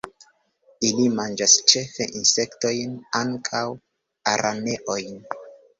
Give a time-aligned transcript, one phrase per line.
[0.87, 3.65] Ili manĝas ĉefe insektojn, ankaŭ
[4.35, 5.19] araneojn.